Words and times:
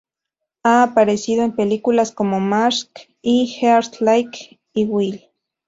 Ha 0.63 0.81
aparecido 0.81 1.43
en 1.43 1.55
películas 1.55 2.11
como 2.11 2.39
Mask 2.39 3.01
y 3.21 3.45
Heart 3.61 3.97
Like 3.99 4.59
a 4.75 4.79
Wheel. 4.79 5.29